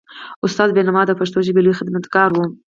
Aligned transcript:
استاد 0.45 0.69
بینوا 0.75 1.01
د 1.07 1.11
پښتو 1.19 1.37
ژبې 1.47 1.61
لوی 1.65 1.77
خدمتګار 1.79 2.29
و. 2.33 2.37